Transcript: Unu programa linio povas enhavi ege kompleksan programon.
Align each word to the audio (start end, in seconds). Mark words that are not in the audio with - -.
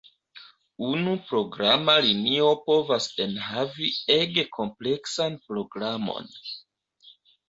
Unu 0.85 1.11
programa 1.25 1.93
linio 2.05 2.47
povas 2.69 3.05
enhavi 3.25 3.89
ege 4.15 4.45
kompleksan 4.55 5.37
programon. 5.45 6.33